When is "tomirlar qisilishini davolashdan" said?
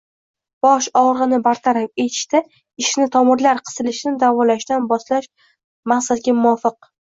3.17-4.91